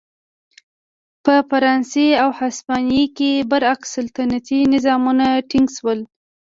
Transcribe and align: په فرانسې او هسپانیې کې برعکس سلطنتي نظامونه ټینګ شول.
په 1.23 1.35
فرانسې 1.49 2.07
او 2.23 2.29
هسپانیې 2.39 3.05
کې 3.17 3.31
برعکس 3.49 3.89
سلطنتي 3.95 4.59
نظامونه 4.73 5.25
ټینګ 5.49 5.67
شول. 5.77 5.99